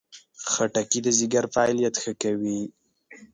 [0.51, 2.59] خټکی د ځیګر فعالیت ښه کوي.